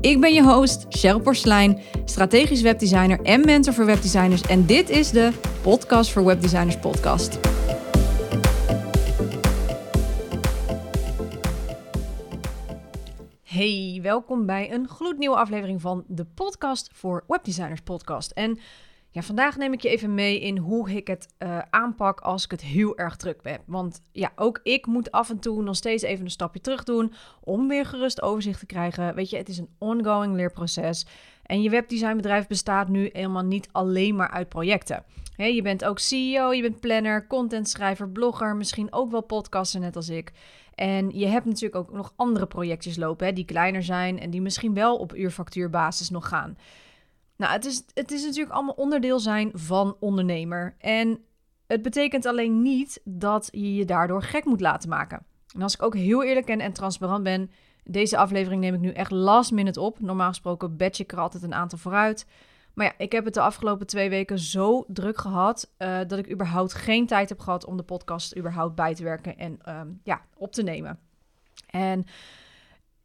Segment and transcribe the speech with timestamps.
[0.00, 4.42] Ik ben je host, Cheryl Porslein, strategisch webdesigner en mentor voor webdesigners.
[4.42, 5.32] En dit is de
[5.62, 7.38] Podcast voor Webdesigners podcast.
[13.42, 18.30] Hey, welkom bij een gloednieuwe aflevering van de Podcast voor Webdesigners podcast.
[18.30, 18.58] En
[19.12, 22.50] ja, vandaag neem ik je even mee in hoe ik het uh, aanpak als ik
[22.50, 23.62] het heel erg druk heb.
[23.66, 27.12] Want ja, ook ik moet af en toe nog steeds even een stapje terug doen
[27.40, 29.14] om weer gerust overzicht te krijgen.
[29.14, 31.06] Weet je, het is een ongoing leerproces.
[31.42, 35.04] En je webdesignbedrijf bestaat nu helemaal niet alleen maar uit projecten.
[35.36, 40.08] je bent ook CEO, je bent planner, contentschrijver, blogger, misschien ook wel podcaster net als
[40.08, 40.32] ik.
[40.74, 44.74] En je hebt natuurlijk ook nog andere projectjes lopen die kleiner zijn en die misschien
[44.74, 46.56] wel op uurfactuurbasis nog gaan.
[47.40, 50.74] Nou, het is, het is natuurlijk allemaal onderdeel zijn van ondernemer.
[50.78, 51.24] En
[51.66, 55.26] het betekent alleen niet dat je je daardoor gek moet laten maken.
[55.54, 57.50] En als ik ook heel eerlijk en, en transparant ben,
[57.84, 60.00] deze aflevering neem ik nu echt last minute op.
[60.00, 62.26] Normaal gesproken batch ik er altijd een aantal vooruit.
[62.74, 66.30] Maar ja, ik heb het de afgelopen twee weken zo druk gehad uh, dat ik
[66.30, 70.20] überhaupt geen tijd heb gehad om de podcast überhaupt bij te werken en um, ja,
[70.36, 70.98] op te nemen.
[71.70, 72.06] En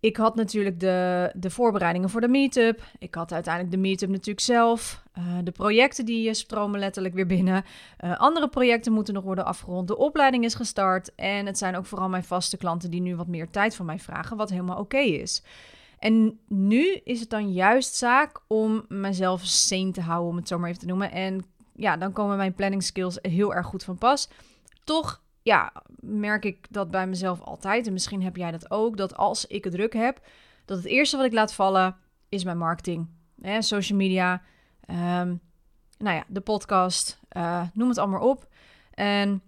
[0.06, 2.84] ik had natuurlijk de, de voorbereidingen voor de meetup.
[3.00, 5.04] Ik had uiteindelijk de meetup natuurlijk zelf.
[5.18, 7.64] Uh, de projecten die stromen letterlijk weer binnen.
[8.04, 9.88] Uh, andere projecten moeten nog worden afgerond.
[9.88, 11.16] De opleiding is gestart.
[11.16, 14.00] En het zijn ook vooral mijn vaste klanten die nu wat meer tijd van mij
[14.00, 15.44] vragen, wat helemaal oké is.
[16.00, 20.60] En nu is het dan juist zaak om mezelf sane te houden, om het zo
[20.60, 21.12] maar even te noemen.
[21.12, 24.30] En ja, dan komen mijn planning skills heel erg goed van pas.
[24.84, 27.88] Toch ja, merk ik dat bij mezelf altijd.
[27.88, 28.98] En misschien heb jij dat ook.
[28.98, 30.20] Dat als ik het druk heb,
[30.66, 31.96] dat het eerste wat ik laat vallen
[32.30, 33.10] is mijn marketing.
[33.42, 34.42] Hè, social media,
[34.90, 35.40] um,
[35.98, 38.48] nou ja, de podcast, uh, noem het allemaal op.
[38.94, 39.42] En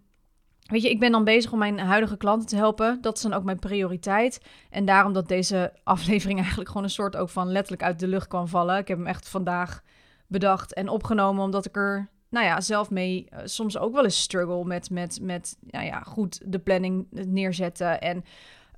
[0.66, 3.02] weet je, ik ben dan bezig om mijn huidige klanten te helpen.
[3.02, 4.41] Dat is dan ook mijn prioriteit.
[4.69, 8.28] En daarom dat deze aflevering eigenlijk gewoon een soort ook van letterlijk uit de lucht
[8.28, 8.78] kan vallen.
[8.78, 9.84] Ik heb hem echt vandaag
[10.28, 14.22] bedacht en opgenomen omdat ik er nou ja, zelf mee uh, soms ook wel eens
[14.22, 18.24] struggle met, met, met nou ja, goed de planning neerzetten en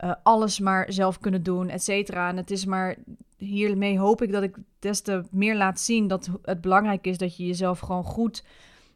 [0.04, 2.30] uh, alles maar zelf kunnen doen, et cetera.
[2.30, 2.96] En het is maar,
[3.38, 7.38] hiermee hoop ik dat ik des te meer laat zien dat het belangrijk is dat
[7.38, 8.44] je jezelf gewoon goed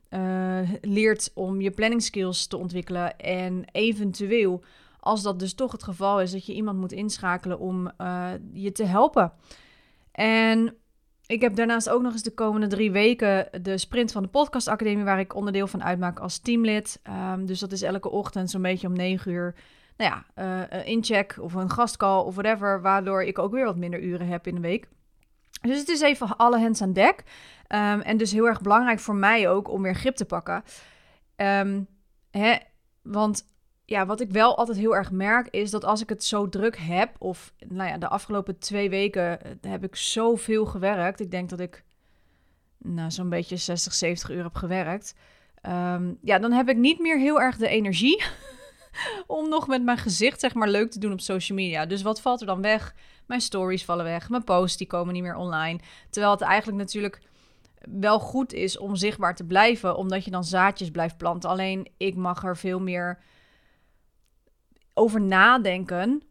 [0.09, 3.17] uh, leert om je planning skills te ontwikkelen.
[3.17, 4.63] En eventueel,
[4.99, 7.91] als dat dus toch het geval is, dat je iemand moet inschakelen om
[8.53, 9.33] je te helpen.
[10.11, 10.75] En
[11.33, 14.67] ik heb daarnaast ook nog eens de komende drie weken de sprint van de Podcast
[14.67, 17.01] Academie, waar ik onderdeel van uitmaak als teamlid.
[17.33, 19.55] Um, dus dat is elke ochtend zo'n beetje om negen uur.
[19.97, 20.25] Nou ja,
[20.71, 24.47] uh, incheck of een gastcall of whatever, waardoor ik ook weer wat minder uren heb
[24.47, 24.87] in de week.
[25.61, 27.23] Dus het is even alle hands aan dek.
[27.67, 30.63] Um, en dus heel erg belangrijk voor mij ook om weer grip te pakken.
[31.35, 31.87] Um,
[32.31, 32.55] hè,
[33.01, 33.45] want
[33.85, 36.77] ja, wat ik wel altijd heel erg merk is dat als ik het zo druk
[36.77, 41.19] heb, of nou ja, de afgelopen twee weken eh, heb ik zoveel gewerkt.
[41.19, 41.83] Ik denk dat ik
[42.77, 45.15] nou, zo'n beetje 60, 70 uur heb gewerkt.
[45.67, 48.23] Um, ja, dan heb ik niet meer heel erg de energie
[49.27, 51.85] om nog met mijn gezicht zeg maar leuk te doen op social media.
[51.85, 52.95] Dus wat valt er dan weg?
[53.25, 55.79] Mijn stories vallen weg, mijn posts die komen niet meer online.
[56.09, 57.19] Terwijl het eigenlijk natuurlijk
[57.91, 61.49] wel goed is om zichtbaar te blijven, omdat je dan zaadjes blijft planten.
[61.49, 63.19] Alleen ik mag er veel meer
[64.93, 66.23] over nadenken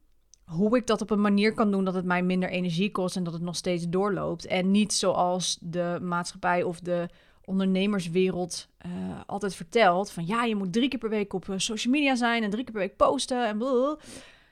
[0.44, 3.24] hoe ik dat op een manier kan doen dat het mij minder energie kost en
[3.24, 4.46] dat het nog steeds doorloopt.
[4.46, 7.08] En niet zoals de maatschappij of de
[7.44, 11.92] ondernemerswereld uh, altijd vertelt: van ja, je moet drie keer per week op eh, social
[11.92, 13.98] media zijn en drie keer per week posten en blablabla.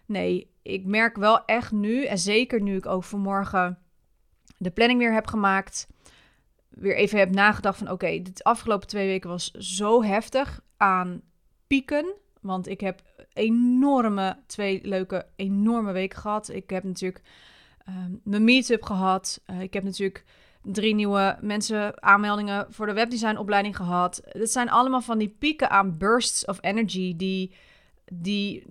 [0.06, 3.78] Nee, ik merk wel echt nu, en zeker nu ik ook vanmorgen
[4.58, 5.86] de planning weer heb gemaakt,
[6.68, 11.22] weer even heb nagedacht van oké, okay, de afgelopen twee weken was zo heftig aan
[11.66, 12.14] pieken.
[12.40, 13.02] Want ik heb
[13.40, 16.48] enorme, twee leuke, enorme weken gehad.
[16.48, 17.22] Ik heb natuurlijk
[17.88, 17.94] uh,
[18.24, 19.40] mijn meetup gehad.
[19.50, 20.24] Uh, ik heb natuurlijk
[20.62, 24.20] drie nieuwe mensen aanmeldingen voor de webdesignopleiding gehad.
[24.24, 27.54] Het zijn allemaal van die pieken aan bursts of energy die,
[28.12, 28.64] die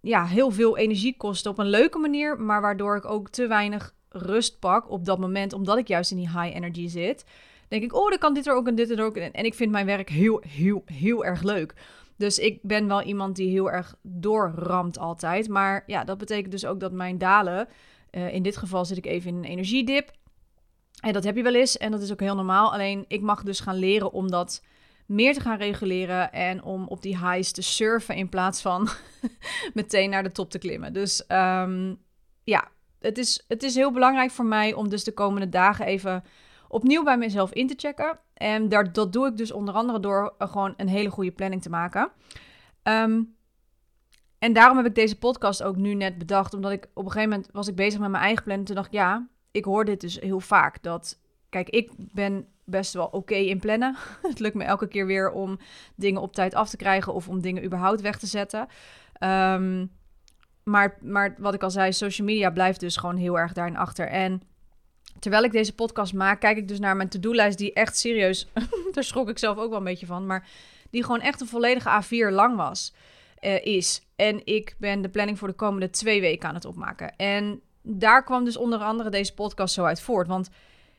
[0.00, 3.94] ja, heel veel energie kosten op een leuke manier, maar waardoor ik ook te weinig
[4.08, 7.24] rust pak op dat moment, omdat ik juist in die high energy zit.
[7.68, 9.16] Denk ik, oh, dan kan dit er ook en dit er ook.
[9.16, 11.74] En ik vind mijn werk heel, heel, heel erg leuk.
[12.16, 15.48] Dus ik ben wel iemand die heel erg doorramt altijd.
[15.48, 17.68] Maar ja, dat betekent dus ook dat mijn dalen.
[18.10, 20.10] Uh, in dit geval zit ik even in een energiedip.
[21.00, 22.72] En dat heb je wel eens en dat is ook heel normaal.
[22.72, 24.62] Alleen ik mag dus gaan leren om dat
[25.06, 28.88] meer te gaan reguleren en om op die highs te surfen in plaats van
[29.74, 30.92] meteen naar de top te klimmen.
[30.92, 31.94] Dus ehm,
[32.44, 32.68] ja,
[33.00, 36.24] het is, het is heel belangrijk voor mij om dus de komende dagen even
[36.68, 38.18] opnieuw bij mezelf in te checken.
[38.34, 41.70] En daar, dat doe ik dus onder andere door gewoon een hele goede planning te
[41.70, 42.10] maken.
[42.82, 43.22] Ehm,
[44.38, 46.54] en daarom heb ik deze podcast ook nu net bedacht.
[46.54, 48.66] Omdat ik op een gegeven moment was ik bezig met mijn eigen planning.
[48.66, 50.82] Toen dacht ik, ja, ik hoor dit dus heel vaak.
[50.82, 53.96] Dat, kijk, ik ben best wel oké in plannen.
[54.22, 55.58] het lukt me elke keer weer om
[55.94, 58.66] dingen op tijd af te krijgen of om dingen überhaupt weg te zetten.
[59.12, 59.86] Ehm,
[60.62, 64.08] maar, maar wat ik al zei, social media blijft dus gewoon heel erg daarin achter.
[64.08, 64.42] En
[65.18, 68.48] terwijl ik deze podcast maak, kijk ik dus naar mijn to-do-lijst die echt serieus,
[68.92, 70.48] daar schrok ik zelf ook wel een beetje van, maar
[70.90, 72.94] die gewoon echt een volledige A4 lang was,
[73.40, 74.02] uh, is.
[74.16, 77.16] En ik ben de planning voor de komende twee weken aan het opmaken.
[77.16, 80.50] En daar kwam dus onder andere deze podcast zo uit voort, want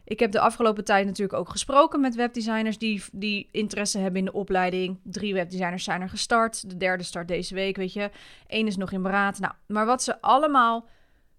[0.07, 4.25] ik heb de afgelopen tijd natuurlijk ook gesproken met webdesigners die, die interesse hebben in
[4.25, 4.99] de opleiding.
[5.03, 6.69] Drie webdesigners zijn er gestart.
[6.69, 8.09] De derde start deze week, weet je.
[8.47, 9.39] Eén is nog in beraad.
[9.39, 10.87] Nou, maar wat ze allemaal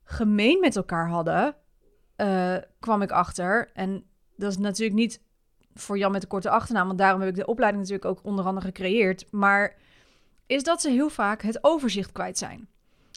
[0.05, 1.55] gemeen met elkaar hadden,
[2.21, 3.71] uh, kwam ik achter.
[3.75, 4.05] En
[4.37, 5.21] dat is natuurlijk niet
[5.75, 8.45] voor Jan met de korte achternaam, want daarom heb ik de opleiding natuurlijk ook onder
[8.45, 9.27] andere gecreëerd.
[9.31, 9.77] Maar
[10.47, 12.69] is dat ze heel vaak het overzicht kwijt zijn.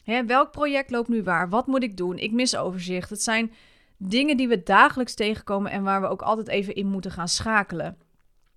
[0.04, 1.50] Hè, welk project loopt nu waar?
[1.50, 2.18] Wat moet ik doen?
[2.18, 3.10] Ik mis overzicht.
[3.10, 3.52] Het zijn
[3.98, 7.98] dingen die we dagelijks tegenkomen en waar we ook altijd even in moeten gaan schakelen.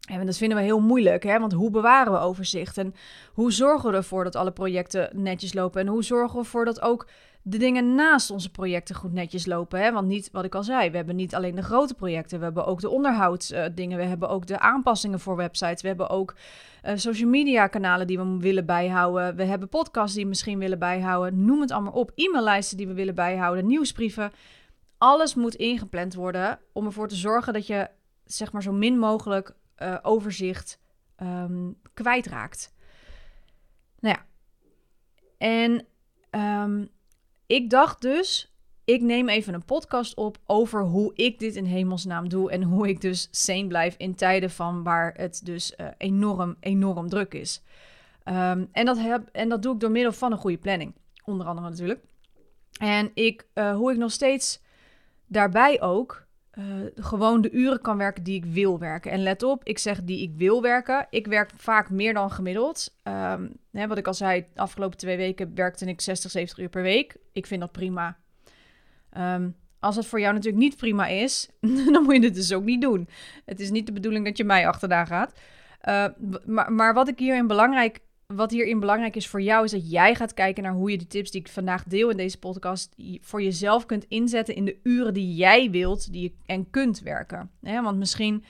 [0.07, 1.39] En dat vinden we heel moeilijk, hè?
[1.39, 2.79] want hoe bewaren we overzicht?
[2.79, 2.95] En
[3.33, 5.81] hoe zorgen we ervoor dat alle projecten netjes lopen?
[5.81, 7.07] En hoe zorgen we ervoor dat ook
[7.43, 9.81] de dingen naast onze projecten goed netjes lopen?
[9.81, 9.93] Hè?
[9.93, 12.67] Want niet, wat ik al zei, we hebben niet alleen de grote projecten, we hebben
[12.67, 16.35] ook de onderhoudsdingen, we hebben ook de aanpassingen voor websites, we hebben ook
[16.85, 20.79] uh, social media kanalen die we willen bijhouden, we hebben podcasts die we misschien willen
[20.79, 24.33] bijhouden, noem het allemaal op, e-maillijsten die we willen bijhouden, nieuwsbrieven
[24.99, 27.89] alles moet ingepland worden om ervoor te zorgen dat je
[28.25, 30.81] zeg maar zo min mogelijk uh, overzicht
[31.23, 32.75] um, kwijtraakt.
[33.99, 34.27] Nou ja,
[35.39, 35.87] en
[36.65, 36.89] um,
[37.47, 38.55] ik dacht dus,
[38.85, 42.89] ik neem even een podcast op over hoe ik dit in hemelsnaam doe en hoe
[42.89, 47.63] ik dus sane blijf in tijden van waar het dus uh, enorm, enorm druk is.
[48.25, 50.95] Um, en, dat heb, en dat doe ik door middel van een goede planning,
[51.25, 52.05] onder andere natuurlijk.
[52.81, 54.63] En ik, uh, hoe ik nog steeds
[55.27, 56.24] daarbij ook
[56.59, 56.65] uh,
[56.95, 59.11] gewoon de uren kan werken die ik wil werken.
[59.11, 61.07] En let op, ik zeg die ik wil werken.
[61.11, 62.97] Ik werk vaak meer dan gemiddeld.
[63.03, 66.69] Um, hè, wat ik al zei, de afgelopen twee weken werkte ik 60, 70 uur
[66.69, 67.17] per week.
[67.33, 68.17] Ik vind dat prima.
[69.19, 71.49] Um, als het voor jou natuurlijk niet prima is,
[71.93, 73.09] dan moet je het dus ook niet doen.
[73.45, 75.33] Het is niet de bedoeling dat je mij achterna gaat.
[75.89, 76.07] Uh,
[76.45, 80.15] maar, maar wat ik hierin belangrijk wat hierin belangrijk is voor jou, is dat jij
[80.15, 83.43] gaat kijken naar hoe je de tips die ik vandaag deel in deze podcast voor
[83.43, 87.51] jezelf kunt inzetten in de uren die jij wilt die je, en kunt werken.
[87.61, 88.45] want misschien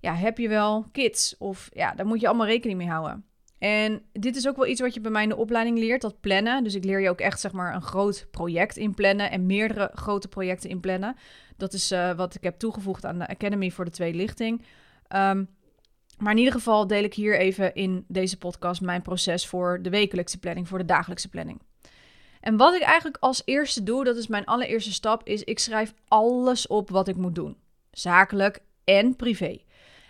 [0.00, 3.24] ja, heb je wel kids of ja, daar moet je allemaal rekening mee houden.
[3.58, 6.20] En dit is ook wel iets wat je bij mij in de opleiding leert, dat
[6.20, 6.64] plannen.
[6.64, 9.90] Dus ik leer je ook echt zeg maar een groot project in plannen en meerdere
[9.94, 11.16] grote projecten in plannen.
[11.56, 14.62] Dat is uh, wat ik heb toegevoegd aan de Academy voor de tweede lichting.
[15.16, 15.48] Um,
[16.18, 19.90] maar in ieder geval deel ik hier even in deze podcast mijn proces voor de
[19.90, 21.60] wekelijkse planning, voor de dagelijkse planning.
[22.40, 25.94] En wat ik eigenlijk als eerste doe, dat is mijn allereerste stap, is ik schrijf
[26.08, 27.56] alles op wat ik moet doen.
[27.90, 29.58] Zakelijk en privé.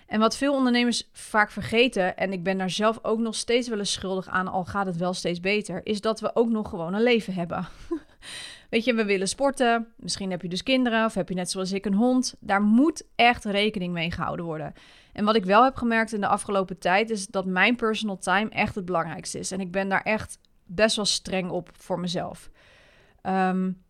[0.06, 3.78] En wat veel ondernemers vaak vergeten, en ik ben daar zelf ook nog steeds wel
[3.78, 6.94] eens schuldig aan, al gaat het wel steeds beter, is dat we ook nog gewoon
[6.94, 7.68] een leven hebben.
[8.70, 11.72] Weet je, we willen sporten, misschien heb je dus kinderen of heb je net zoals
[11.72, 12.34] ik een hond.
[12.40, 14.74] Daar moet echt rekening mee gehouden worden.
[15.16, 18.50] En wat ik wel heb gemerkt in de afgelopen tijd is dat mijn personal time
[18.50, 19.50] echt het belangrijkste is.
[19.50, 22.50] En ik ben daar echt best wel streng op voor mezelf.
[23.22, 23.82] Um,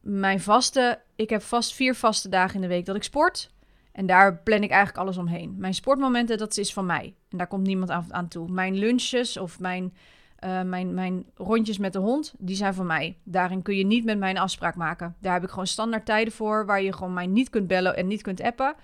[0.00, 3.50] mijn vaste, ik heb vast vier vaste dagen in de week dat ik sport.
[3.92, 5.54] En daar plan ik eigenlijk alles omheen.
[5.58, 7.14] Mijn sportmomenten, dat is van mij.
[7.28, 8.50] En daar komt niemand aan, toe.
[8.50, 9.94] Mijn lunches of mijn,
[10.44, 13.18] uh, mijn, mijn rondjes met de hond, die zijn van mij.
[13.24, 15.16] Daarin kun je niet met mij een afspraak maken.
[15.20, 18.06] Daar heb ik gewoon standaard tijden voor, waar je gewoon mij niet kunt bellen en
[18.06, 18.74] niet kunt appen.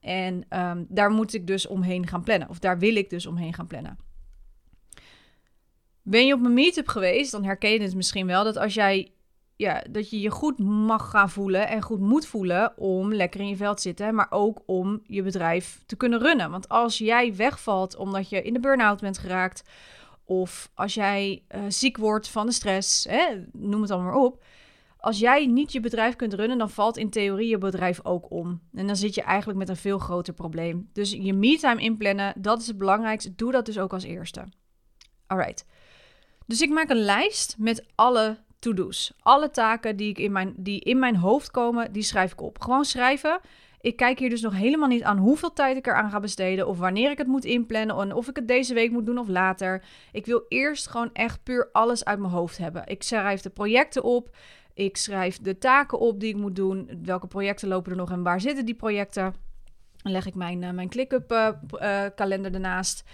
[0.00, 2.48] En um, daar moet ik dus omheen gaan plannen.
[2.48, 3.98] Of daar wil ik dus omheen gaan plannen.
[6.02, 9.12] Ben je op mijn meetup geweest, dan herken je het misschien wel dat als jij
[9.60, 13.48] ja, dat je je goed mag gaan voelen en goed moet voelen om lekker in
[13.48, 16.50] je veld te zitten, maar ook om je bedrijf te kunnen runnen.
[16.50, 19.64] Want als jij wegvalt omdat je in de burn-out bent geraakt,
[20.24, 24.44] of als jij uh, ziek wordt van de stress, hè, noem het allemaal maar op,
[25.00, 28.60] als jij niet je bedrijf kunt runnen, dan valt in theorie je bedrijf ook om.
[28.74, 30.90] En dan zit je eigenlijk met een veel groter probleem.
[30.92, 33.34] Dus je me-time inplannen, dat is het belangrijkste.
[33.34, 34.44] Doe dat dus ook als eerste.
[35.26, 35.66] Alright.
[36.46, 39.12] Dus ik maak een lijst met alle to-do's.
[39.20, 42.60] Alle taken die, ik in mijn, die in mijn hoofd komen, die schrijf ik op.
[42.60, 43.40] Gewoon schrijven.
[43.80, 46.78] Ik kijk hier dus nog helemaal niet aan hoeveel tijd ik eraan ga besteden of
[46.78, 49.84] wanneer ik het moet inplannen en of ik het deze week moet doen of later.
[50.12, 52.86] Ik wil eerst gewoon echt puur alles uit mijn hoofd hebben.
[52.86, 54.36] Ik schrijf de projecten op.
[54.80, 57.00] Ik schrijf de taken op die ik moet doen.
[57.02, 59.34] Welke projecten lopen er nog en waar zitten die projecten?
[59.96, 63.04] Dan leg ik mijn, uh, mijn ClickUp uh, uh, kalender ernaast.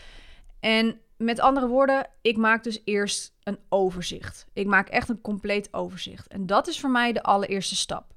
[0.60, 4.46] En met andere woorden, ik maak dus eerst een overzicht.
[4.52, 6.26] Ik maak echt een compleet overzicht.
[6.26, 8.14] En dat is voor mij de allereerste stap.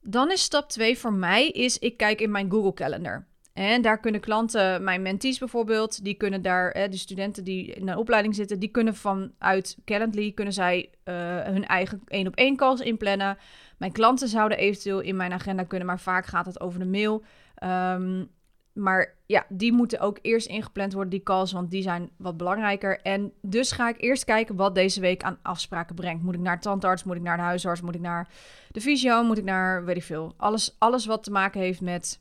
[0.00, 3.26] Dan is stap 2 voor mij is ik kijk in mijn Google Calendar.
[3.54, 7.96] En daar kunnen klanten, mijn mentees bijvoorbeeld, die kunnen daar, de studenten die in een
[7.96, 12.80] opleiding zitten, die kunnen vanuit Calendly, kunnen zij uh, hun eigen één op één calls
[12.80, 13.38] inplannen.
[13.78, 17.24] Mijn klanten zouden eventueel in mijn agenda kunnen, maar vaak gaat het over de mail.
[17.64, 18.30] Um,
[18.72, 23.00] maar ja, die moeten ook eerst ingepland worden, die calls, want die zijn wat belangrijker.
[23.00, 26.22] En dus ga ik eerst kijken wat deze week aan afspraken brengt.
[26.22, 28.28] Moet ik naar tandarts, moet ik naar de huisarts, moet ik naar
[28.70, 30.34] de fysio, moet ik naar, weet ik veel.
[30.36, 32.18] Alles, alles wat te maken heeft met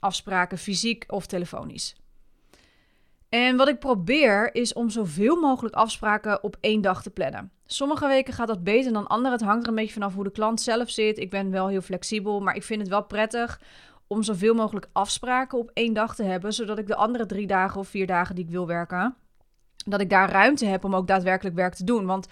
[0.00, 1.96] afspraken, fysiek of telefonisch.
[3.28, 7.50] En wat ik probeer is om zoveel mogelijk afspraken op één dag te plannen.
[7.66, 9.34] Sommige weken gaat dat beter dan andere.
[9.34, 11.18] Het hangt er een beetje vanaf hoe de klant zelf zit.
[11.18, 13.60] Ik ben wel heel flexibel, maar ik vind het wel prettig
[14.06, 17.80] om zoveel mogelijk afspraken op één dag te hebben, zodat ik de andere drie dagen
[17.80, 19.14] of vier dagen die ik wil werken,
[19.86, 22.06] dat ik daar ruimte heb om ook daadwerkelijk werk te doen.
[22.06, 22.28] Want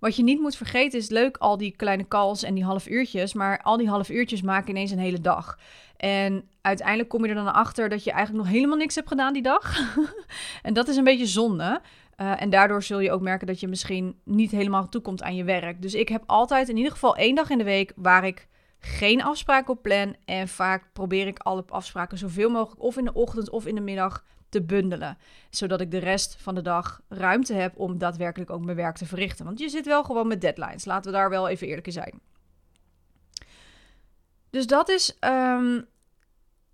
[0.00, 3.34] wat je niet moet vergeten is leuk al die kleine calls en die half uurtjes,
[3.34, 5.58] maar al die half uurtjes maken ineens een hele dag.
[5.96, 9.32] En uiteindelijk kom je er dan achter dat je eigenlijk nog helemaal niks hebt gedaan
[9.32, 9.94] die dag.
[10.62, 11.80] en dat is een beetje zonde.
[12.16, 15.44] Uh, en daardoor zul je ook merken dat je misschien niet helemaal toekomt aan je
[15.44, 15.82] werk.
[15.82, 19.22] Dus ik heb altijd in ieder geval één dag in de week waar ik geen
[19.22, 20.16] afspraken op plan.
[20.24, 23.80] En vaak probeer ik alle afspraken zoveel mogelijk of in de ochtend of in de
[23.80, 25.18] middag te bundelen.
[25.50, 29.06] Zodat ik de rest van de dag ruimte heb om daadwerkelijk ook mijn werk te
[29.06, 29.44] verrichten.
[29.44, 30.84] Want je zit wel gewoon met deadlines.
[30.84, 32.20] Laten we daar wel even eerlijk in zijn.
[34.50, 35.86] Dus dat is um,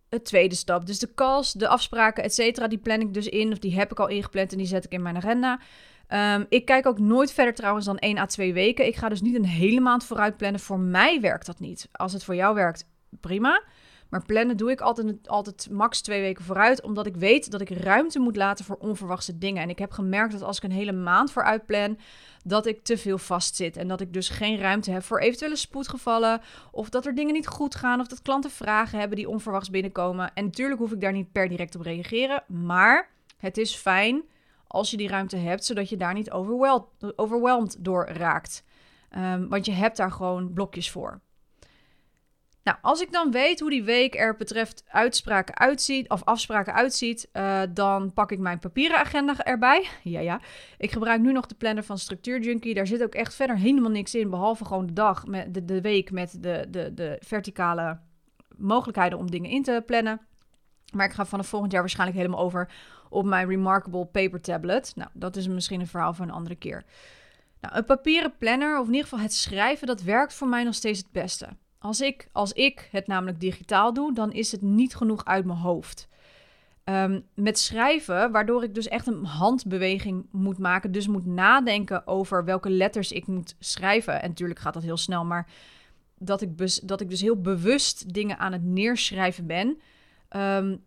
[0.09, 0.87] het tweede stap.
[0.87, 3.52] Dus de calls, de afspraken, et cetera, die plan ik dus in.
[3.52, 5.61] Of die heb ik al ingepland en die zet ik in mijn agenda.
[6.09, 8.87] Um, ik kijk ook nooit verder trouwens dan 1 à 2 weken.
[8.87, 10.61] Ik ga dus niet een hele maand vooruit plannen.
[10.61, 11.88] Voor mij werkt dat niet.
[11.92, 12.88] Als het voor jou werkt,
[13.21, 13.62] prima.
[14.08, 17.70] Maar plannen doe ik altijd, altijd max twee weken vooruit, omdat ik weet dat ik
[17.70, 19.62] ruimte moet laten voor onverwachte dingen.
[19.62, 21.98] En ik heb gemerkt dat als ik een hele maand vooruit plan,
[22.44, 23.76] dat ik te veel vastzit.
[23.76, 27.46] En dat ik dus geen ruimte heb voor eventuele spoedgevallen, of dat er dingen niet
[27.46, 30.30] goed gaan, of dat klanten vragen hebben die onverwachts binnenkomen.
[30.34, 34.22] En natuurlijk hoef ik daar niet per direct op reageren, maar het is fijn
[34.66, 38.64] als je die ruimte hebt, zodat je daar niet overweldigd, overweldigd door raakt.
[39.16, 41.20] Um, want je hebt daar gewoon blokjes voor.
[42.66, 47.28] Nou, als ik dan weet hoe die week er betreft uitspraken uitziet, of afspraken uitziet,
[47.32, 49.88] uh, dan pak ik mijn papieren agenda erbij.
[50.02, 50.40] Ja, ja.
[50.78, 52.75] Ik gebruik nu nog de planner van Structuur Junkie.
[52.75, 55.80] Daar zit ook echt verder helemaal niks in, behalve gewoon de dag, met de, de
[55.80, 57.99] week met de, de, de verticale
[58.56, 60.20] mogelijkheden om dingen in te plannen.
[60.92, 62.70] Maar ik ga vanaf volgend jaar waarschijnlijk helemaal over
[63.08, 64.92] op mijn Remarkable Paper Tablet.
[64.96, 66.85] Nou, dat is misschien een verhaal voor een andere keer.
[67.61, 70.75] Nou, een papieren planner, of in ieder geval het schrijven, dat werkt voor mij nog
[70.75, 71.49] steeds het beste.
[71.78, 75.59] Als ik, als ik het namelijk digitaal doe, dan is het niet genoeg uit mijn
[75.59, 76.09] hoofd.
[76.85, 80.92] Um, met schrijven, waardoor ik dus echt een handbeweging moet maken.
[80.92, 84.23] Dus moet nadenken over welke letters ik moet schrijven.
[84.23, 85.49] En natuurlijk gaat dat heel snel, maar
[86.18, 86.50] dat ik,
[86.88, 89.80] dat ik dus heel bewust dingen aan het neerschrijven ben.
[90.30, 90.85] Um,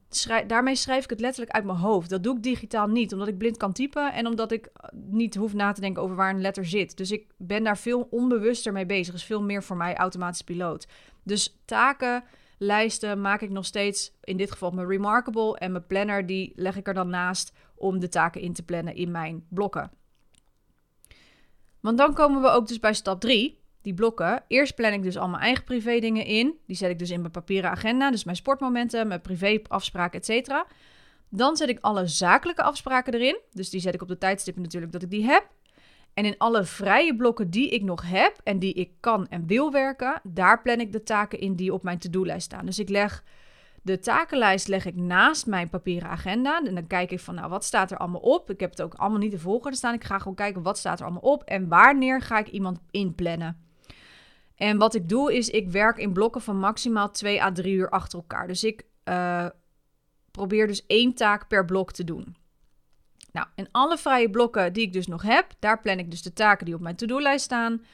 [0.48, 2.10] daarmee schrijf ik het letterlijk uit mijn hoofd.
[2.10, 5.36] Dat doe ik digitaal niet, omdat ik blind kan typen en omdat ik eh, niet
[5.36, 6.98] hoef na te denken over waar een letter zit.
[6.98, 9.14] Dus ik ben daar veel onbewuster mee bezig.
[9.14, 10.88] is veel meer voor mij automatisch piloot.
[11.24, 12.24] Dus taken,
[12.58, 16.76] lijsten maak ik nog steeds, in dit geval mijn Remarkable en mijn planner, die leg
[16.76, 19.92] ik er dan naast om de taken in te plannen in mijn blokken.
[21.80, 24.44] Want dan komen we ook dus bij stap 3 die blokken.
[24.48, 26.58] Eerst plan ik dus al mijn eigen privé dingen in.
[26.66, 28.12] Die zet ik dus in mijn papieren agenda.
[28.12, 30.66] Dus mijn sportmomenten, mijn privé afspraken, et cetera.
[31.30, 33.40] Dan zet ik alle zakelijke afspraken erin.
[33.52, 35.48] Dus die zet ik op de tijdstippen natuurlijk dat ik die heb.
[36.14, 39.72] En in alle vrije blokken die ik nog heb en die ik kan en wil
[39.72, 42.66] werken, daar plan ik de taken in die op mijn to-do-lijst staan.
[42.66, 43.24] Dus ik leg
[43.82, 46.62] de takenlijst leg ik naast mijn papieren agenda.
[46.66, 48.50] En dan kijk ik van, nou, wat staat er allemaal op?
[48.50, 49.94] Ik heb het ook allemaal niet de volgorde staan.
[49.94, 51.44] Ik ga gewoon kijken, wat staat er allemaal op?
[51.44, 53.69] En wanneer ga ik iemand inplannen?
[54.60, 57.90] En wat ik doe is, ik werk in blokken van maximaal 2 à 3 uur
[57.90, 58.48] achter elkaar.
[58.48, 59.46] Dus ik uh,
[60.32, 62.36] probeer dus één taak per blok te doen.
[63.32, 66.34] Nou, in alle vrije blokken die ik dus nog heb, daar plan ik dus de
[66.34, 67.86] taken die op mijn to-do-lijst staan.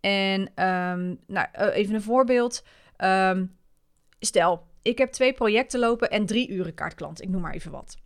[0.00, 2.64] En um, nou, uh, even een voorbeeld.
[3.04, 3.56] Um,
[4.20, 7.22] stel, ik heb twee projecten lopen en drie uren kaartklant.
[7.22, 7.96] Ik noem maar even wat.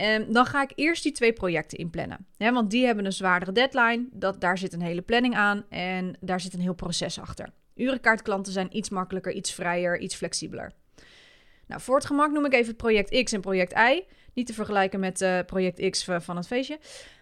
[0.00, 2.26] En dan ga ik eerst die twee projecten inplannen.
[2.36, 4.06] Want die hebben een zwaardere deadline.
[4.12, 7.48] Dat, daar zit een hele planning aan en daar zit een heel proces achter.
[7.74, 10.72] Urenkaartklanten zijn iets makkelijker, iets vrijer, iets flexibeler.
[11.66, 14.02] Nou, voor het gemak noem ik even project X en project Y.
[14.34, 16.78] Niet te vergelijken met uh, project X van het feestje.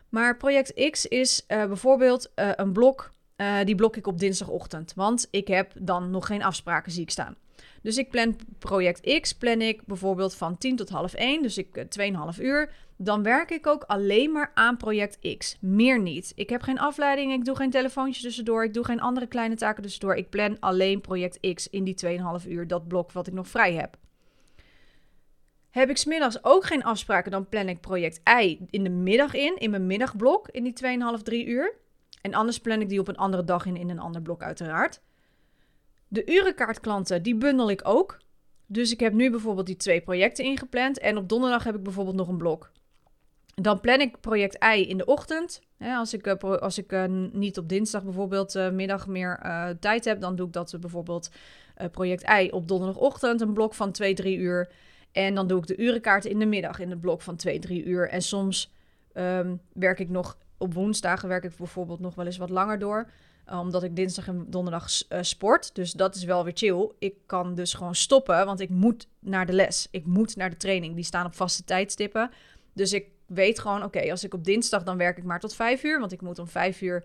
[0.09, 3.13] Maar project X is uh, bijvoorbeeld een blok.
[3.65, 4.93] die blok ik op dinsdagochtend.
[4.95, 7.37] Want ik heb dan nog geen afspraken, zie ik staan.
[7.89, 11.85] Dus ik plan project X, plan ik bijvoorbeeld van 10 tot half 1, dus ik
[12.35, 12.73] 2,5 uur.
[12.97, 15.57] Dan werk ik ook alleen maar aan project X.
[15.61, 16.33] Meer niet.
[16.35, 19.83] Ik heb geen afleiding, ik doe geen telefoontjes tussendoor, ik doe geen andere kleine taken
[19.83, 20.15] tussendoor.
[20.15, 23.73] Ik plan alleen project X in die 2,5 uur, dat blok wat ik nog vrij
[23.73, 23.97] heb.
[25.71, 29.57] Heb ik smiddags ook geen afspraken, dan plan ik project Y in de middag in,
[29.59, 31.75] in mijn middagblok, in die 2,5, 3 uur.
[32.23, 35.01] En anders plan ik die op een andere dag in, in een ander blok uiteraard.
[36.09, 38.19] De urenkaartklanten, die bundel ik ook.
[38.67, 40.99] Dus ik heb nu bijvoorbeeld die twee projecten ingepland.
[40.99, 42.71] En op donderdag heb ik bijvoorbeeld nog een blok.
[43.55, 45.63] Dan plan ik project I in de ochtend.
[45.79, 49.41] als ik, eh, als ik uh, niet op dinsdag bijvoorbeeld uh, middag meer
[49.81, 51.31] tijd heb, dan doe ik dat bijvoorbeeld
[51.91, 54.73] project I op donderdagochtend, een blok van 2, 3 uur.
[55.13, 57.85] En dan doe ik de urenkaarten in de middag in het blok van 2, 3
[57.85, 58.09] uur.
[58.09, 58.73] En soms
[59.15, 63.11] um, werk ik nog op woensdagen, werk ik bijvoorbeeld nog wel eens wat langer door.
[63.49, 65.75] Eh, omdat ik dinsdag en donderdag uh, sport.
[65.75, 66.91] Dus dat is wel weer chill.
[66.99, 69.89] Ik kan dus gewoon stoppen, want ik moet naar de les.
[69.91, 70.95] Ik moet naar de training.
[70.95, 72.31] Die staan op vaste tijdstippen.
[72.73, 75.83] Dus ik weet gewoon, oké, als ik op dinsdag, dan werk ik maar tot vijf
[75.83, 76.01] uur.
[76.01, 77.05] Want ik moet om vijf uur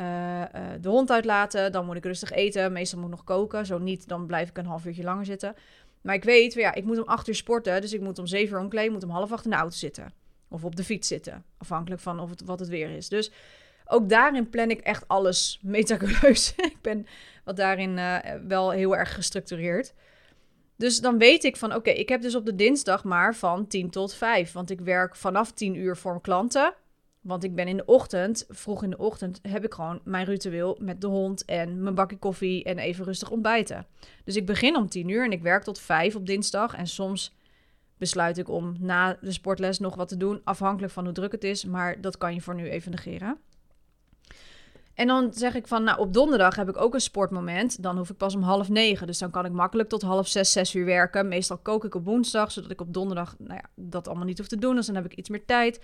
[0.00, 0.42] uh,
[0.80, 1.72] de hond uitlaten.
[1.72, 2.72] Dan moet ik rustig eten.
[2.72, 3.66] Meestal moet ik nog koken.
[3.66, 5.54] Zo niet, dan blijf ik een half uurtje langer zitten.
[6.00, 7.80] Maar ik weet, ja, ik moet om acht uur sporten.
[7.80, 8.92] Dus ik moet om zeven uur omkleden.
[8.92, 10.12] moet om half acht in de auto zitten.
[10.48, 11.44] Of op de fiets zitten.
[11.58, 13.08] Afhankelijk van of het, wat het weer is.
[13.08, 13.30] Dus
[13.88, 16.54] ook daarin plan ik echt alles meticuleus.
[16.56, 17.06] ik ben
[17.44, 18.16] wat daarin uh,
[18.46, 19.94] wel heel erg gestructureerd.
[20.76, 23.90] Dus dan weet ik van, oké, ik heb dus op de dinsdag maar van 10
[23.90, 24.52] tot 5.
[24.52, 26.74] Want ik werk vanaf 10 uur voor klanten.
[27.20, 30.78] Want ik ben in de ochtend, vroeg in de ochtend, heb ik gewoon mijn ritueel
[30.80, 33.86] met de hond en mijn bakje koffie en even rustig ontbijten.
[34.24, 36.74] Dus ik begin om 10 uur en ik werk tot 5 op dinsdag.
[36.74, 37.36] En soms
[37.96, 41.44] besluit ik om na de sportles nog wat te doen, afhankelijk van hoe druk het
[41.44, 41.64] is.
[41.64, 43.38] Maar dat kan je voor nu even negeren.
[44.98, 47.82] En dan zeg ik van, nou, op donderdag heb ik ook een sportmoment.
[47.82, 49.06] Dan hoef ik pas om half negen.
[49.06, 51.28] Dus dan kan ik makkelijk tot half zes, zes uur werken.
[51.28, 54.48] Meestal kook ik op woensdag, zodat ik op donderdag nou ja, dat allemaal niet hoef
[54.48, 54.74] te doen.
[54.74, 55.80] Dus dan heb ik iets meer tijd.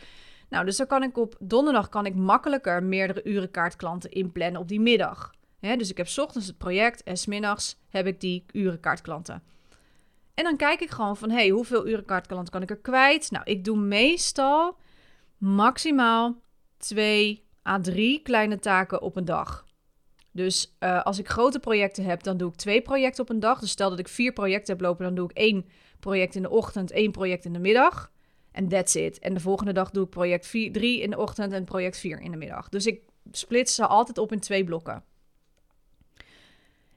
[0.49, 4.81] Nou, dus dan kan ik op donderdag kan ik makkelijker meerdere urenkaartklanten inplannen op die
[4.81, 5.35] middag.
[5.61, 9.43] dus ik heb ochtends het project en smiddags heb ik die urenkaartklanten.
[10.35, 13.31] En dan kijk ik gewoon van, hey, hoeveel urenkaartklanten kan ik er kwijt?
[13.31, 14.77] Nou, ik doe meestal
[15.39, 16.37] maximaal
[16.77, 19.65] twee A3 kleine taken op een dag.
[20.31, 23.61] Dus uh, als ik grote projecten heb, dan doe ik twee projecten op een dag.
[23.61, 25.67] Dus stel dat ik vier projecten heb lopen, dan doe ik één
[26.01, 28.11] project in de ochtend, één project in de middag.
[28.53, 29.19] En that's it.
[29.19, 32.31] En de volgende dag doe ik project 3 in de ochtend en project 4 in
[32.31, 32.69] de middag.
[32.69, 35.05] Dus ik split ze altijd op in twee blokken.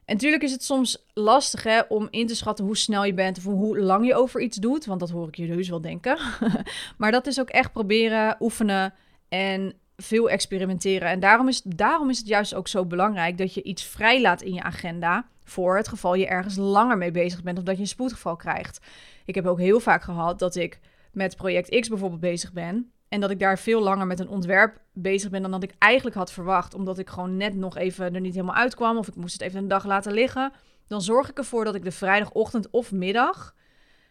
[0.04, 3.38] En natuurlijk is het soms lastig hè, om in te schatten hoe snel je bent
[3.38, 4.84] of hoe lang je over iets doet.
[4.84, 6.18] Want dat hoor ik je heus wel denken.
[6.98, 8.94] maar dat is ook echt proberen, oefenen
[9.28, 11.08] en veel experimenteren.
[11.08, 14.54] En daarom is, daarom is het juist ook zo belangrijk dat je iets vrijlaat in
[14.54, 15.26] je agenda.
[15.44, 18.80] Voor het geval je ergens langer mee bezig bent of dat je een spoedgeval krijgt.
[19.24, 20.80] Ik heb ook heel vaak gehad dat ik
[21.12, 22.92] met project X bijvoorbeeld bezig ben.
[23.08, 26.16] En dat ik daar veel langer met een ontwerp bezig ben dan dat ik eigenlijk
[26.16, 26.74] had verwacht.
[26.74, 28.96] Omdat ik gewoon net nog even er niet helemaal uitkwam.
[28.96, 30.52] Of ik moest het even een dag laten liggen.
[30.86, 33.54] Dan zorg ik ervoor dat ik de vrijdagochtend of middag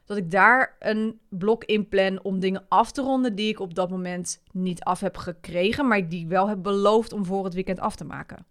[0.08, 3.74] dat ik daar een blok in plan om dingen af te ronden die ik op
[3.74, 7.54] dat moment niet af heb gekregen, maar die ik wel heb beloofd om voor het
[7.54, 8.46] weekend af te maken.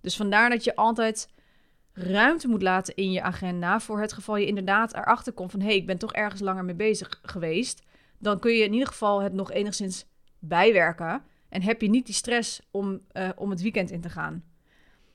[0.00, 1.28] Dus vandaar dat je altijd
[1.92, 5.66] ruimte moet laten in je agenda voor het geval je inderdaad erachter komt van hé,
[5.66, 7.82] hey, ik ben toch ergens langer mee bezig geweest.
[8.18, 10.06] Dan kun je in ieder geval het nog enigszins
[10.38, 14.44] bijwerken en heb je niet die stress om, uh, om het weekend in te gaan.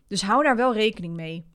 [0.08, 1.46] Dus hou daar wel rekening mee.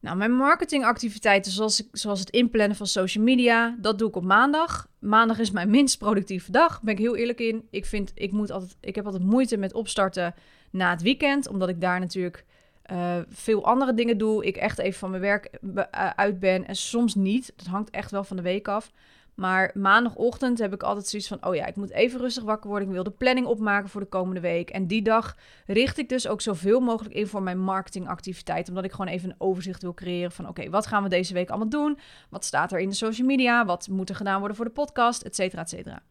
[0.00, 4.88] Nou, mijn marketingactiviteiten, zoals, zoals het inplannen van social media, dat doe ik op maandag.
[4.98, 7.66] Maandag is mijn minst productieve dag, ben ik heel eerlijk in.
[7.70, 10.34] Ik, vind, ik, moet altijd, ik heb altijd moeite met opstarten
[10.70, 12.44] na het weekend, omdat ik daar natuurlijk
[12.92, 14.44] uh, veel andere dingen doe.
[14.44, 17.52] Ik echt even van mijn werk eh, uit ben en soms niet.
[17.56, 18.92] Dat hangt echt wel van de week af.
[19.38, 22.88] Maar maandagochtend heb ik altijd zoiets van: oh ja, ik moet even rustig wakker worden.
[22.88, 24.70] Ik wil de planning opmaken voor de komende week.
[24.70, 28.68] En die dag richt ik dus ook zoveel mogelijk in voor mijn marketingactiviteit.
[28.68, 31.48] Omdat ik gewoon even een overzicht wil creëren van: oké, wat gaan we deze week
[31.48, 31.98] allemaal doen?
[32.30, 33.64] Wat staat er in de social media?
[33.64, 35.22] Wat moet er gedaan worden voor de podcast?
[35.22, 36.02] Et cetera, et cetera.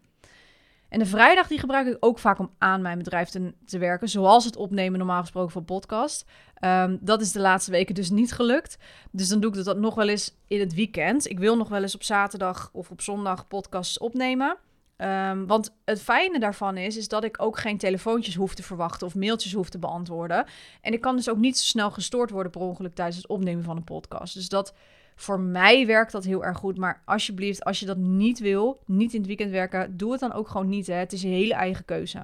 [0.90, 4.10] En de vrijdag die gebruik ik ook vaak om aan mijn bedrijf te, werken.
[4.10, 6.26] Zoals het opnemen normaal gesproken van podcast.
[6.54, 8.78] Ehm, dat is de laatste weken dus niet gelukt.
[9.12, 11.30] Dus dan doe ik dat nog wel eens in het weekend.
[11.30, 14.58] Ik wil nog wel eens op zaterdag of op zondag podcasts opnemen.
[14.98, 19.08] Ehm, want het fijne daarvan is, is dat ik ook geen telefoontjes hoef te verwachten
[19.08, 20.46] of mailtjes hoef te beantwoorden.
[20.82, 23.64] En ik kan dus ook niet zo snel gestoord worden per ongeluk tijdens het opnemen
[23.64, 24.34] van een podcast.
[24.34, 24.74] Dus dat
[25.20, 26.78] voor mij werkt dat heel erg goed.
[26.78, 30.34] Maar alsjeblieft, als je dat niet wil, niet in het weekend werken, doe het dan
[30.34, 30.88] ook gewoon niet.
[30.88, 30.94] Hè.
[30.94, 32.24] Het is je hele eigen keuze.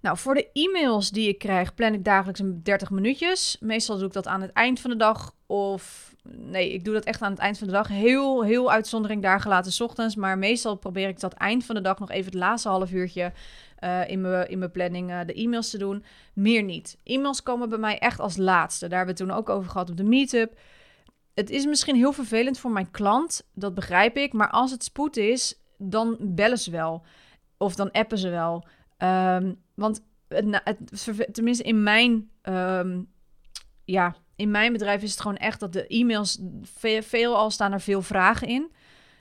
[0.00, 3.56] Nou, voor de e-mails die ik krijg, plan ik dagelijks een 30 minuutjes.
[3.60, 5.34] Meestal doe ik dat aan het eind van de dag.
[5.46, 7.88] Of nee, ik doe dat echt aan het eind van de dag.
[7.88, 10.16] Heel, heel uitzondering daar gelaten ochtends.
[10.16, 13.32] Maar meestal probeer ik dat eind van de dag nog even het laatste half uurtje
[13.80, 16.04] uh, in, mijn, in mijn planning uh, de e-mails te doen.
[16.34, 16.98] Meer niet.
[17.04, 18.88] E-mails komen bij mij echt als laatste.
[18.88, 20.58] Daar hebben we het toen ook over gehad op de meetup
[21.34, 24.32] het is misschien heel vervelend voor mijn klant, dat begrijp ik.
[24.32, 27.02] Maar als het spoed is, dan bellen ze wel.
[27.58, 28.66] Of dan appen ze wel.
[28.98, 30.78] Um, want het,
[31.32, 33.10] tenminste in mijn, um,
[33.84, 37.80] ja, in mijn bedrijf is het gewoon echt dat de e-mails, veel, veelal staan er
[37.80, 38.72] veel vragen in.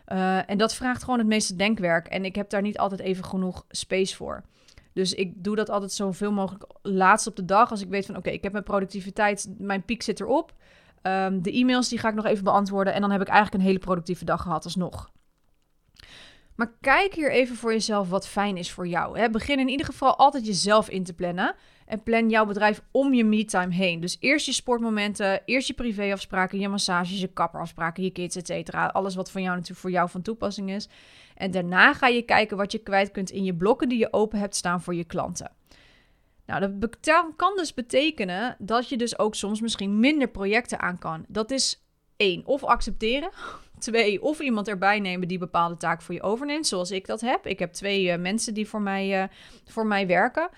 [0.07, 2.07] Uh, en dat vraagt gewoon het meeste denkwerk.
[2.07, 4.43] En ik heb daar niet altijd even genoeg space voor.
[4.93, 7.71] Dus ik doe dat altijd zoveel mogelijk laatst op de dag.
[7.71, 10.53] Als ik weet van oké, ik heb mijn productiviteit, mijn piek zit erop.
[11.07, 12.93] Um, de e-mails die ga ik nog even beantwoorden.
[12.93, 15.11] En dan heb ik eigenlijk een hele productieve dag gehad alsnog.
[16.55, 19.19] Maar kijk hier even voor jezelf wat fijn is voor jou.
[19.19, 19.29] Hè?
[19.29, 21.55] Begin in ieder geval altijd jezelf in te plannen.
[21.85, 23.99] En plan jouw bedrijf om je me-time heen.
[23.99, 28.85] Dus eerst je sportmomenten, eerst je privéafspraken, je massages, je kapperafspraken, je kids, et cetera.
[28.85, 30.89] Alles wat van jou natuurlijk voor jou van toepassing is.
[31.35, 34.39] En daarna ga je kijken wat je kwijt kunt in je blokken die je open
[34.39, 35.51] hebt staan voor je klanten.
[36.45, 41.25] Nou, dat kan dus betekenen dat je dus ook soms misschien minder projecten aan kan.
[41.27, 41.83] Dat is
[42.17, 43.29] één, of accepteren.
[43.79, 47.47] Twee, of iemand erbij nemen die bepaalde taak voor je overneemt, zoals ik dat heb.
[47.47, 49.29] Ik heb twee uh, mensen die voor mij, uh,
[49.65, 50.49] voor mij werken.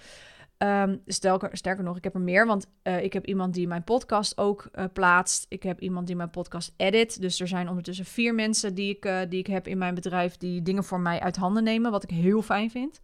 [0.58, 4.38] Um, sterker, nog, ik heb er meer, want uh, ik heb iemand die mijn podcast
[4.38, 5.46] ook plaatst.
[5.50, 7.22] Ik heb iemand die mijn podcast edit.
[7.22, 10.62] Dus er zijn ondertussen vier mensen die ik, die ik heb in mijn bedrijf die
[10.62, 13.00] dingen voor mij uit handen nemen, wat ik heel fijn vind.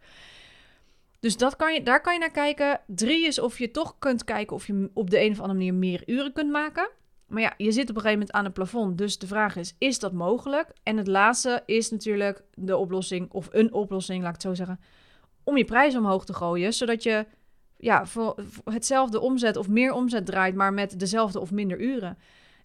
[1.22, 2.80] Dus dat kan je, daar kan je naar kijken.
[2.86, 5.74] Drie is of je toch kunt kijken of je op de een of andere manier
[5.74, 6.90] meer uren kunt maken.
[7.26, 8.98] Maar ja, je zit op een gegeven moment aan het plafond.
[8.98, 10.72] Dus de vraag is, is dat mogelijk?
[10.82, 14.80] En het laatste is natuurlijk de oplossing, of een oplossing, laat ik het zo zeggen,
[15.44, 16.72] om je prijs omhoog te gooien.
[16.72, 17.26] Zodat je
[17.76, 22.18] ja, voor, hetzelfde omzet of meer omzet draait, maar met dezelfde of minder uren.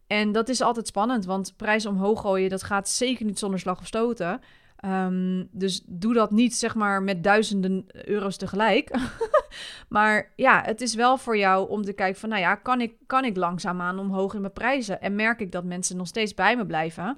[0.08, 3.80] En dat is altijd spannend, want prijs omhoog gooien, dat gaat zeker niet zonder slag
[3.80, 4.42] of stoten.
[4.78, 9.00] Ehm, dus doe dat niet zeg maar met duizenden euro's tegelijk.
[9.90, 12.96] maar ja, het is wel voor jou om te kijken van, nou ja, kan ik,
[13.06, 15.02] kan ik langzaamaan omhoog in mijn prijzen?
[15.02, 17.18] En merk ik dat mensen nog steeds bij me blijven,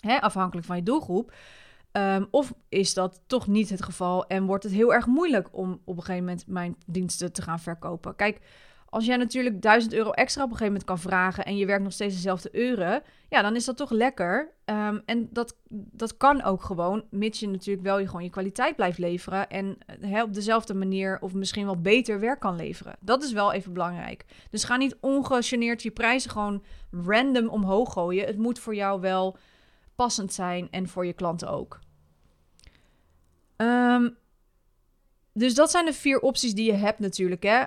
[0.00, 1.32] hè, afhankelijk van je doelgroep.
[1.92, 5.80] Ehm, of is dat toch niet het geval en wordt het heel erg moeilijk om
[5.84, 8.16] op een gegeven moment mijn diensten te gaan verkopen?
[8.16, 8.40] Kijk,
[8.92, 11.82] als jij natuurlijk 1000 euro extra op een gegeven moment kan vragen en je werkt
[11.82, 14.52] nog steeds dezelfde uren, ja, dan is dat toch lekker.
[14.64, 18.76] Ehm, en dat, dat kan ook gewoon, mits je natuurlijk wel je, gewoon je kwaliteit
[18.76, 22.96] blijft leveren en he, op dezelfde manier of misschien wel beter werk kan leveren.
[23.00, 24.24] Dat is wel even belangrijk.
[24.50, 28.26] Dus ga niet ongegeneerd je prijzen gewoon random omhoog gooien.
[28.26, 29.36] Het moet voor jou wel
[29.94, 31.78] passend zijn en voor je klanten ook.
[33.56, 34.16] Um,
[35.32, 37.42] dus dat zijn de vier opties die je hebt natuurlijk.
[37.42, 37.62] Hè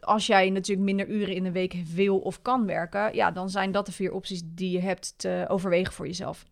[0.00, 3.72] als jij natuurlijk minder uren in de week wil of kan werken, ja, dan zijn
[3.72, 6.44] dat de vier opties die je hebt te overwegen voor jezelf.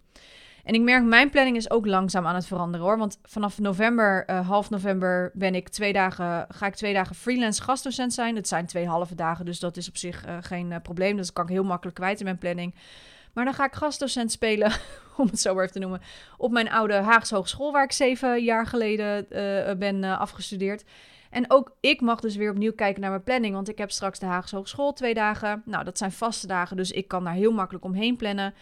[0.68, 2.98] En ik merk, mijn planning is ook langzaam aan het veranderen hoor.
[2.98, 7.62] Want vanaf november, uh, half november, ben ik twee dagen, ga ik twee dagen freelance
[7.62, 8.34] gastdocent zijn.
[8.34, 11.16] Dat zijn twee halve dagen, dus dat is op zich uh, geen uh, probleem.
[11.16, 12.74] Dat kan ik heel makkelijk kwijt in mijn planning.
[13.32, 14.72] Maar dan ga ik gastdocent spelen,
[15.16, 16.00] om het zo maar even te noemen,
[16.36, 19.26] op mijn oude Haagse Hogeschool, waar ik zeven jaar geleden
[19.78, 20.84] ben afgestudeerd.
[21.30, 23.54] En ook ik mag dus weer opnieuw kijken naar mijn planning.
[23.54, 25.62] Want ik heb straks de Haagse Hogeschool twee dagen.
[25.64, 28.54] Nou, dat zijn vaste dagen, dus ik kan daar heel makkelijk omheen plannen.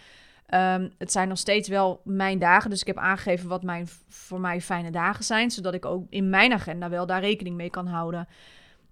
[0.53, 2.69] Um, het zijn nog steeds wel mijn dagen.
[2.69, 5.51] Dus ik heb aangegeven wat mijn, voor mij fijne dagen zijn.
[5.51, 8.27] Zodat ik ook in mijn agenda wel daar rekening mee kan houden.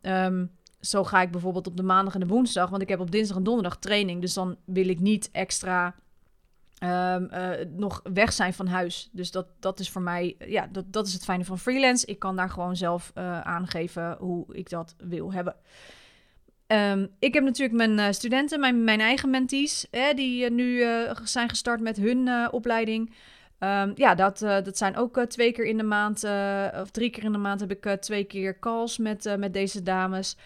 [0.01, 2.69] Um, zo ga ik bijvoorbeeld op de maandag en de woensdag.
[2.69, 4.21] Want ik heb op dinsdag en donderdag training.
[4.21, 5.95] Dus dan wil ik niet extra
[6.83, 9.09] um, uh, nog weg zijn van huis.
[9.11, 12.05] Dus dat, dat is voor mij, ja, dat, dat is het fijne van freelance.
[12.05, 15.55] Ik kan daar gewoon zelf uh, aangeven hoe ik dat wil hebben.
[16.67, 20.83] Um, ik heb natuurlijk mijn uh, studenten, mijn, mijn eigen mentees, hè, die nu
[21.23, 23.13] zijn gestart met hun opleiding.
[23.59, 26.23] Um, ja, dat, dat zijn ook twee keer in de maand,
[26.81, 30.37] of drie keer in de maand heb ik twee keer calls met, met deze dames.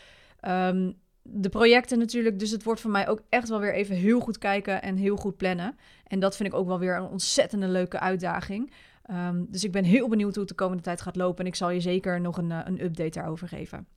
[0.48, 0.98] Um,
[1.32, 2.40] de projecten natuurlijk.
[2.40, 5.16] Dus het wordt voor mij ook echt wel weer even heel goed kijken en heel
[5.16, 5.78] goed plannen.
[6.04, 8.74] En dat vind ik ook wel weer een ontzettende leuke uitdaging.
[9.04, 11.40] Ehm, dus ik ben heel benieuwd hoe het de komende tijd gaat lopen.
[11.40, 13.88] En ik zal je zeker nog een, een update daarover geven.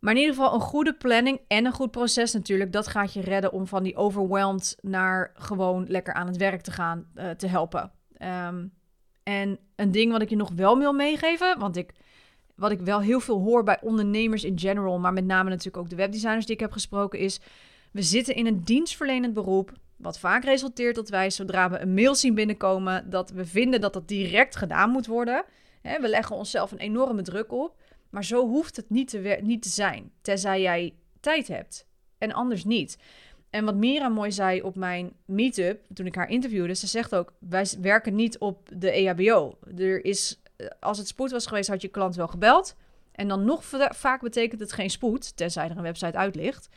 [0.00, 2.72] Maar in ieder geval een goede planning en een goed proces natuurlijk.
[2.72, 6.70] Dat gaat je redden om van die overwhelmed naar gewoon lekker aan het werk te
[6.70, 7.92] gaan uh, te helpen.
[8.16, 8.66] Ehm,
[9.22, 11.92] en een ding wat ik je nog wel wil meegeven, want ik,
[12.60, 15.90] wat ik wel heel veel hoor bij ondernemers in general, maar met name natuurlijk ook
[15.90, 17.40] de webdesigners die ik heb gesproken, is
[17.92, 19.72] we zitten in een dienstverlenend beroep.
[19.96, 23.92] Wat vaak resulteert dat wij, zodra we een mail zien binnenkomen, dat we vinden dat
[23.92, 25.44] dat direct gedaan moet worden.
[25.82, 27.76] we leggen onszelf een enorme druk op.
[28.10, 31.86] Maar zo hoeft het niet te, niet te zijn, tenzij jij tijd hebt.
[32.18, 32.98] En anders niet.
[33.50, 37.32] En wat Mira mooi zei op mijn meetup, toen ik haar interviewde, ze zegt ook:
[37.38, 39.58] wij werken niet op de EHBO.
[39.76, 40.39] Er is,
[40.80, 42.76] als het spoed was geweest, had je klant wel gebeld.
[43.12, 46.68] En dan nog vaak betekent het geen spoed, tenzij er een website uit ligt.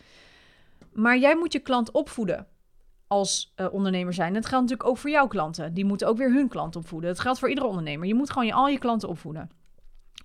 [0.93, 2.47] Maar jij moet je klant opvoeden
[3.07, 4.33] als uh, ondernemer zijn.
[4.33, 5.73] Dat geldt natuurlijk ook voor jouw klanten.
[5.73, 7.09] Die moeten ook weer hun klant opvoeden.
[7.09, 8.07] Dat geldt voor iedere ondernemer.
[8.07, 9.49] Je moet gewoon je, al je klanten opvoeden.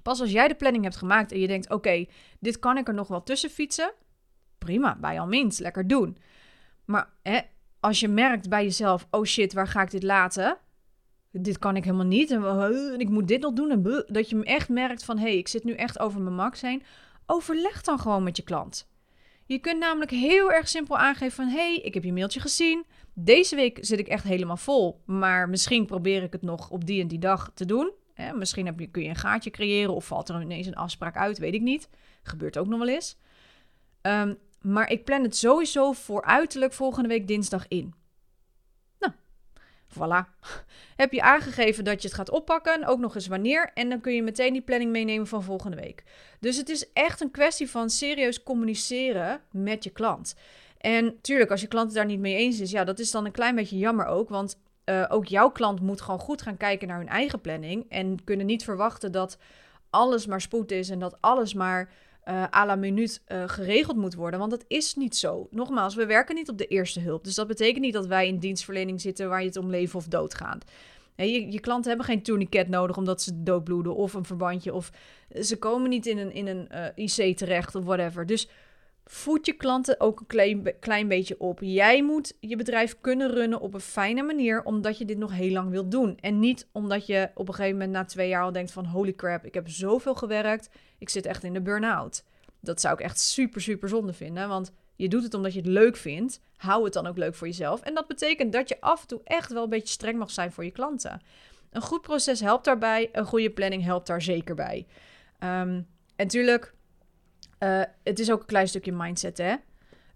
[0.03, 2.07] Pas als jij de planning hebt gemaakt en je denkt: oké,
[2.41, 3.93] dit kan ik er nog wel tussen fietsen.
[4.59, 6.19] Prima, bij al minst, lekker doen.
[6.85, 7.41] Maar hè,
[7.81, 10.59] als je merkt bij jezelf: oh shit, waar ga ik dit laten?
[11.31, 12.31] Dit kan ik helemaal niet.
[12.31, 13.71] En ik moet dit nog doen.
[13.71, 16.61] En dat je echt merkt van: hé, hey, ik zit nu echt over mijn max
[16.61, 16.83] heen.
[17.27, 18.89] Overleg dan gewoon met je klant.
[19.45, 21.49] Je kunt namelijk heel erg simpel aangeven van...
[21.49, 22.85] hey, ik heb je mailtje gezien.
[23.15, 25.03] Deze week zit ik echt helemaal vol.
[25.05, 27.93] Maar misschien probeer ik het nog op die en die dag te doen.
[28.35, 31.39] misschien heb je, kun je een gaatje creëren of valt er ineens een afspraak uit,
[31.39, 31.89] weet ik niet.
[32.23, 33.17] Gebeurt ook nog wel eens.
[34.01, 37.95] Ehm, maar ik plan het sowieso voor uiterlijk volgende week dinsdag in.
[39.93, 40.29] Voilà.
[40.97, 43.71] Heb je aangegeven dat je het gaat oppakken, ook nog eens wanneer.
[43.75, 46.05] En dan kun je meteen die planning meenemen van volgende week.
[46.41, 50.35] Dus het is echt een kwestie van serieus communiceren met je klant.
[50.79, 53.25] En tuurlijk, als je klant het daar niet mee eens is, ja, dat is dan
[53.25, 54.29] een klein beetje jammer ook.
[54.29, 57.87] Want uh, ook jouw klant moet gewoon goed gaan kijken naar hun eigen planning.
[57.89, 59.39] En kunnen niet verwachten dat
[59.91, 61.91] alles maar spoed is en dat alles maar
[62.29, 64.39] uh, la minuut uh, geregeld moet worden.
[64.39, 65.49] Want dat is niet zo.
[65.51, 67.25] Nogmaals, we werken niet op de eerste hulp.
[67.25, 70.07] Dus dat betekent niet dat wij in dienstverlening zitten waar je het om leven of
[70.07, 70.65] dood gaat.
[71.17, 74.75] je, je, klanten hebben geen tourniquet nodig omdat ze doodbloeden of een verbandje.
[74.75, 74.91] Of
[75.41, 78.27] ze komen niet in een, in een uh, IC terecht of whatever.
[78.27, 78.49] Dus
[79.11, 81.59] voed je klanten ook een klein, klein beetje op.
[81.61, 85.53] Jij moet je bedrijf kunnen runnen op een fijne manier, omdat je dit nog heel
[85.53, 86.19] lang wilt doen.
[86.21, 89.15] En niet omdat je op een gegeven moment na twee jaar al denkt van holy
[89.15, 92.25] crap, ik heb zoveel gewerkt, ik zit echt in de burn-out.
[92.61, 95.69] Dat zou ik echt super, super zonde vinden, want je doet het omdat je het
[95.69, 96.41] leuk vindt.
[96.57, 97.81] Hou het dan ook leuk voor jezelf.
[97.81, 100.53] En dat betekent dat je af en toe echt wel een beetje streng mag zijn
[100.53, 101.21] voor je klanten.
[101.71, 104.87] Een goed proces helpt daarbij, een goede planning helpt daar zeker bij.
[105.41, 106.75] Um, en natuurlijk,
[107.59, 109.55] uh, het is ook een klein stukje mindset, hè.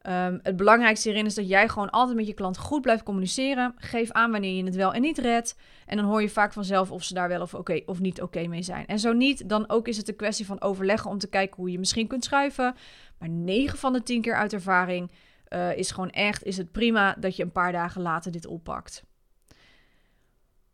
[0.08, 3.74] Um, het belangrijkste hierin is dat jij gewoon altijd met je klant goed blijft communiceren.
[3.76, 5.56] Geef aan wanneer je het wel en niet redt.
[5.86, 8.46] En dan hoor je vaak vanzelf of ze daar wel of, oké of niet oké
[8.46, 8.86] mee zijn.
[8.86, 11.70] En zo niet, dan ook is het een kwestie van overleggen om te kijken hoe
[11.70, 12.74] je misschien kunt schuiven.
[13.18, 15.10] Maar 9 van de 10 keer uit ervaring
[15.48, 19.04] uh, is gewoon echt, is het prima dat je een paar dagen later dit oppakt.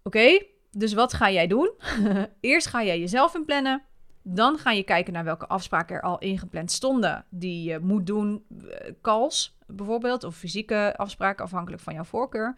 [0.02, 1.70] Oké, dus wat ga jij doen?
[2.40, 3.82] Eerst ga jij jezelf inplannen.
[4.30, 8.44] Dan ga je kijken naar welke afspraken er al ingepland stonden die je moet doen.
[8.70, 12.56] Eh, calls bijvoorbeeld, of fysieke afspraken afhankelijk van jouw voorkeur.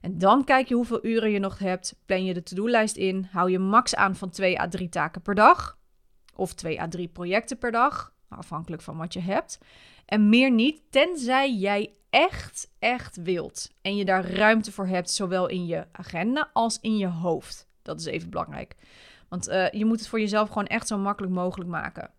[0.00, 1.96] En dan kijk je hoeveel uren je nog hebt.
[2.06, 3.28] Plan je de to-do-lijst in.
[3.30, 5.78] Hou je max aan van 2 à 3 taken per dag.
[6.34, 8.14] Of 2 à 3 projecten per dag.
[8.28, 9.58] Afhankelijk van wat je hebt.
[10.06, 13.70] En meer niet, tenzij jij echt, echt wilt.
[13.82, 17.68] En je daar ruimte voor hebt, zowel in je agenda als in je hoofd.
[17.82, 18.76] Dat is even belangrijk.
[19.28, 22.10] Want uh, je moet het voor jezelf gewoon echt zo makkelijk mogelijk maken.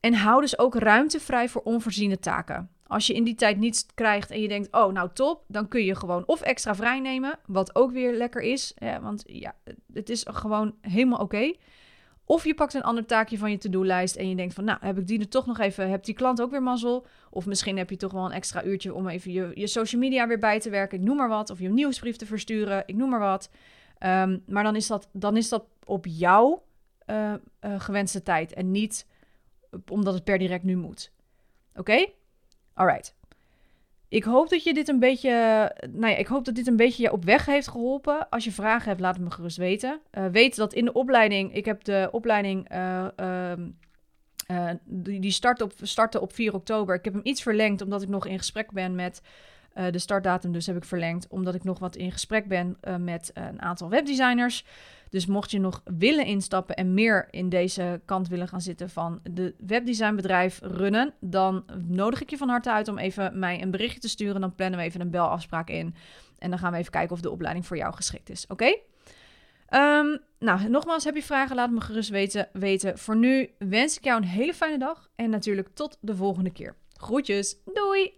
[0.00, 2.70] En hou dus ook ruimte vrij voor onvoorziene taken.
[2.86, 5.84] Als je in die tijd niets krijgt en je denkt, oh nou top, dan kun
[5.84, 8.74] je gewoon of extra vrij nemen, wat ook weer lekker is.
[9.00, 9.54] Want ja,
[9.92, 11.52] het is gewoon helemaal oké.
[12.24, 14.98] Of je pakt een ander taakje van je to-do-lijst en je denkt van, nou, heb
[14.98, 17.06] ik die er toch nog even, heb die klant ook weer mazzel?
[17.30, 20.26] Of misschien heb je toch wel een extra uurtje om even je, je social media
[20.26, 21.50] weer bij te werken, ik noem maar wat.
[21.50, 23.50] Of je nieuwsbrief te versturen, ik noem maar wat.
[24.00, 26.62] Um, maar dan is dat, dan is dat op jouw
[27.06, 27.32] uh,
[27.64, 29.06] uh, gewenste tijd en niet
[29.88, 31.12] omdat het per direct nu moet.
[31.70, 31.80] Oké?
[31.80, 32.14] Okay?
[32.74, 33.16] Alright.
[34.08, 35.30] Ik hoop dat je dit een beetje,
[35.90, 38.28] nou ja, ik hoop dat dit een beetje je op weg heeft geholpen.
[38.28, 40.00] Als je vragen hebt, laat het me gerust weten.
[40.32, 43.06] Weet dat in de opleiding, ik heb de opleiding, uh,
[44.84, 46.94] die, die start op, startte op 4 oktober.
[46.94, 49.22] Ik heb hem iets verlengd omdat ik nog in gesprek ben met
[49.90, 50.52] de startdatum.
[50.52, 54.64] Dus heb ik verlengd omdat ik nog wat in gesprek ben met een aantal webdesigners.
[55.10, 59.20] Dus mocht je nog willen instappen en meer in deze kant willen gaan zitten van
[59.30, 64.00] de webdesignbedrijf runnen, dan nodig ik je van harte uit om even mij een berichtje
[64.00, 64.40] te sturen.
[64.40, 65.94] Dan plannen we even een belafspraak in.
[66.38, 68.46] En dan gaan we even kijken of de opleiding voor jou geschikt is.
[68.48, 68.76] Oké?
[69.68, 71.56] Ehm, nou, nogmaals, heb je vragen?
[71.56, 72.98] Laat me gerust weten, weten.
[72.98, 76.76] Voor nu wens ik jou een hele fijne dag en natuurlijk tot de volgende keer.
[76.88, 78.17] Groetjes, doei!